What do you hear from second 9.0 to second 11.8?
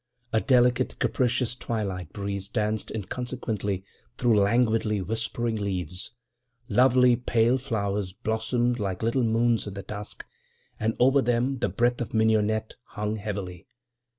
little moons in the dusk, and over them the